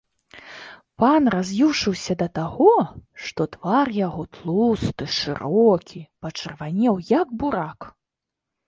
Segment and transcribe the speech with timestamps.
[1.03, 2.71] Пан раз'юшыўся да таго,
[3.27, 7.79] што твар яго, тлусты, шырокі, пачырванеў як бурак.